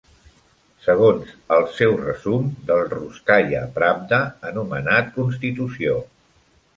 [0.85, 4.19] Segons els seu resum del "Russkaya Pravda"
[4.51, 5.99] anomenat "Constitució.